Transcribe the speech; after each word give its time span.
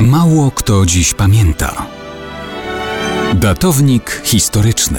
Mało 0.00 0.50
kto 0.50 0.86
dziś 0.86 1.14
pamięta. 1.14 1.86
Datownik 3.34 4.22
historyczny 4.24 4.98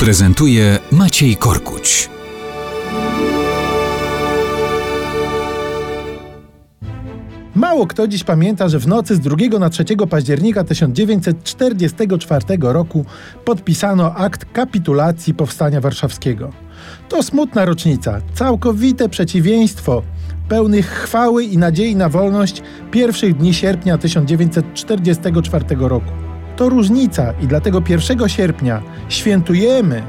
prezentuje 0.00 0.78
Maciej 0.92 1.36
Korkuć. 1.36 2.10
Mało 7.54 7.86
kto 7.86 8.08
dziś 8.08 8.24
pamięta, 8.24 8.68
że 8.68 8.78
w 8.78 8.86
nocy 8.86 9.16
z 9.16 9.20
2 9.20 9.36
na 9.58 9.70
3 9.70 9.84
października 10.10 10.64
1944 10.64 12.44
roku 12.60 13.04
podpisano 13.44 14.14
akt 14.14 14.44
kapitulacji 14.52 15.34
Powstania 15.34 15.80
Warszawskiego. 15.80 16.52
To 17.08 17.22
smutna 17.22 17.64
rocznica, 17.64 18.20
całkowite 18.34 19.08
przeciwieństwo 19.08 20.02
pełnych 20.52 20.86
chwały 20.86 21.44
i 21.44 21.58
nadziei 21.58 21.96
na 21.96 22.08
wolność 22.08 22.62
pierwszych 22.90 23.36
dni 23.36 23.54
sierpnia 23.54 23.98
1944 23.98 25.64
roku. 25.78 26.10
To 26.56 26.68
różnica 26.68 27.32
i 27.42 27.46
dlatego 27.46 27.82
1 27.88 28.28
sierpnia 28.28 28.82
świętujemy 29.08 30.02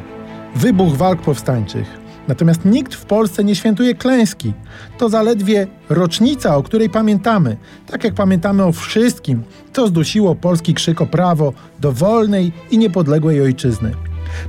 wybuch 0.56 0.96
walk 0.96 1.22
powstańczych. 1.22 1.88
Natomiast 2.28 2.66
nikt 2.66 2.94
w 2.94 3.06
Polsce 3.06 3.44
nie 3.44 3.56
świętuje 3.56 3.96
klęski. 3.96 4.54
To 4.98 5.10
zaledwie 5.10 5.68
rocznica, 5.90 6.56
o 6.56 6.64
której 6.64 6.90
pamiętamy, 6.90 7.58
tak 7.88 8.04
jak 8.04 8.14
pamiętamy 8.14 8.64
o 8.64 8.72
wszystkim, 8.72 9.44
co 9.74 9.88
zdusiło 9.88 10.36
polski 10.36 10.74
krzyk 10.74 11.02
o 11.02 11.06
prawo 11.06 11.54
do 11.80 11.92
wolnej 11.92 12.52
i 12.72 12.78
niepodległej 12.78 13.42
ojczyzny. 13.42 13.92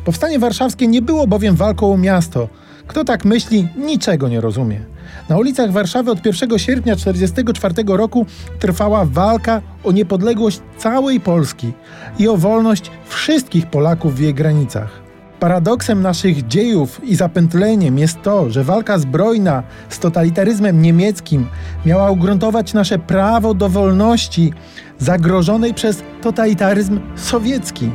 Powstanie 0.04 0.38
warszawskie 0.38 0.86
nie 0.86 1.02
było 1.02 1.26
bowiem 1.26 1.56
walką 1.56 1.92
o 1.92 1.96
miasto. 1.96 2.48
Kto 2.86 3.04
tak 3.04 3.24
myśli, 3.24 3.68
niczego 3.76 4.28
nie 4.28 4.40
rozumie. 4.40 4.93
Na 5.28 5.36
ulicach 5.38 5.72
Warszawy 5.72 6.10
od 6.10 6.26
1 6.26 6.58
sierpnia 6.58 6.96
1944 6.96 7.74
roku 7.86 8.26
trwała 8.58 9.04
walka 9.04 9.62
o 9.84 9.92
niepodległość 9.92 10.60
całej 10.78 11.20
Polski 11.20 11.72
i 12.18 12.28
o 12.28 12.36
wolność 12.36 12.90
wszystkich 13.06 13.66
Polaków 13.66 14.16
w 14.16 14.20
jej 14.20 14.34
granicach. 14.34 15.04
Paradoksem 15.40 16.02
naszych 16.02 16.46
dziejów 16.46 17.00
i 17.04 17.16
zapętleniem 17.16 17.98
jest 17.98 18.22
to, 18.22 18.50
że 18.50 18.64
walka 18.64 18.98
zbrojna 18.98 19.62
z 19.88 19.98
totalitaryzmem 19.98 20.82
niemieckim 20.82 21.46
miała 21.86 22.10
ugruntować 22.10 22.74
nasze 22.74 22.98
prawo 22.98 23.54
do 23.54 23.68
wolności 23.68 24.52
zagrożonej 24.98 25.74
przez 25.74 26.02
totalitaryzm 26.22 27.00
sowiecki. 27.16 27.90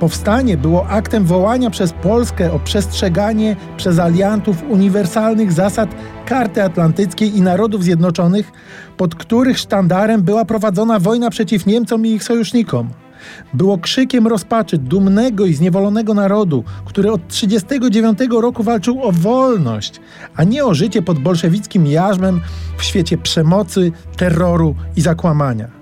Powstanie 0.00 0.56
było 0.56 0.88
aktem 0.88 1.24
wołania 1.24 1.70
przez 1.70 1.92
Polskę 1.92 2.52
o 2.52 2.58
przestrzeganie 2.58 3.56
przez 3.76 3.98
aliantów 3.98 4.62
uniwersalnych 4.68 5.52
zasad 5.52 5.88
Karty 6.26 6.62
Atlantyckiej 6.62 7.36
i 7.36 7.42
Narodów 7.42 7.84
Zjednoczonych, 7.84 8.52
pod 8.96 9.14
których 9.14 9.58
sztandarem 9.58 10.22
była 10.22 10.44
prowadzona 10.44 10.98
wojna 10.98 11.30
przeciw 11.30 11.66
Niemcom 11.66 12.06
i 12.06 12.10
ich 12.10 12.24
sojusznikom. 12.24 12.90
Było 13.54 13.78
krzykiem 13.78 14.26
rozpaczy 14.26 14.78
dumnego 14.78 15.46
i 15.46 15.54
zniewolonego 15.54 16.14
narodu, 16.14 16.64
który 16.84 17.12
od 17.12 17.28
1939 17.28 18.42
roku 18.42 18.62
walczył 18.62 19.02
o 19.02 19.12
wolność, 19.12 20.00
a 20.36 20.44
nie 20.44 20.64
o 20.64 20.74
życie 20.74 21.02
pod 21.02 21.18
bolszewickim 21.18 21.86
jarzmem 21.86 22.40
w 22.76 22.84
świecie 22.84 23.18
przemocy, 23.18 23.92
terroru 24.16 24.74
i 24.96 25.00
zakłamania. 25.00 25.75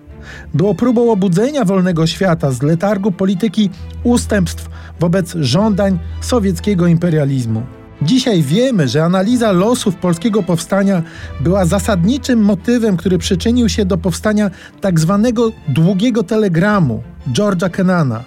Było 0.55 0.75
próbą 0.75 1.13
obudzenia 1.13 1.65
wolnego 1.65 2.07
świata 2.07 2.51
z 2.51 2.63
letargu 2.63 3.13
polityki 3.13 3.71
ustępstw 4.05 4.69
wobec 5.01 5.35
żądań 5.35 5.99
sowieckiego 6.21 6.87
imperializmu. 6.87 7.63
Dzisiaj 8.03 8.43
wiemy, 8.43 8.89
że 8.89 9.05
analiza 9.05 9.53
losów 9.53 9.97
polskiego 9.97 10.43
powstania 10.43 11.03
była 11.41 11.65
zasadniczym 11.65 12.39
motywem, 12.39 12.97
który 12.97 13.19
przyczynił 13.19 13.69
się 13.69 13.85
do 13.85 13.99
powstania 13.99 14.51
tak 14.81 15.01
zwanego 15.01 15.51
długiego 15.69 16.23
telegramu 16.23 17.03
George'a 17.33 17.71
Kennana. 17.71 18.25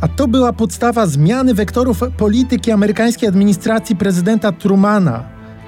A 0.00 0.08
to 0.08 0.28
była 0.28 0.52
podstawa 0.52 1.06
zmiany 1.06 1.54
wektorów 1.54 2.00
polityki 2.16 2.70
amerykańskiej 2.70 3.28
administracji 3.28 3.96
prezydenta 3.96 4.52
Trumana. 4.52 5.24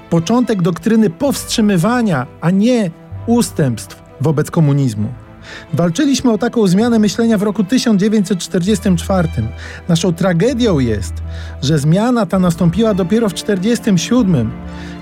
Początek 0.09 0.61
doktryny 0.61 1.09
powstrzymywania, 1.09 2.27
a 2.41 2.51
nie 2.51 2.91
ustępstw 3.27 4.03
wobec 4.21 4.51
komunizmu. 4.51 5.24
Walczyliśmy 5.73 6.31
o 6.31 6.37
taką 6.37 6.67
zmianę 6.67 6.99
myślenia 6.99 7.37
w 7.37 7.43
roku 7.43 7.63
1944. 7.63 9.29
Naszą 9.89 10.13
tragedią 10.13 10.79
jest, 10.79 11.13
że 11.61 11.79
zmiana 11.79 12.25
ta 12.25 12.39
nastąpiła 12.39 12.93
dopiero 12.93 13.29
w 13.29 13.33
1947, 13.33 14.51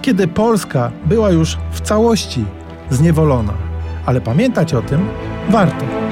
kiedy 0.01 0.27
Polska 0.27 0.91
była 1.05 1.31
już 1.31 1.57
w 1.71 1.81
całości 1.81 2.45
zniewolona. 2.89 3.53
Ale 4.05 4.21
pamiętać 4.21 4.73
o 4.73 4.81
tym 4.81 5.07
warto. 5.49 6.02